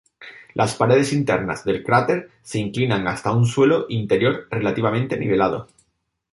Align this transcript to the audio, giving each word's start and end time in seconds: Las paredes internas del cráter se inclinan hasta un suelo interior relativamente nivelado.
Las 0.55 0.73
paredes 0.73 1.13
internas 1.13 1.63
del 1.63 1.83
cráter 1.83 2.31
se 2.41 2.57
inclinan 2.57 3.07
hasta 3.07 3.31
un 3.31 3.45
suelo 3.45 3.85
interior 3.87 4.47
relativamente 4.49 5.15
nivelado. 5.15 5.67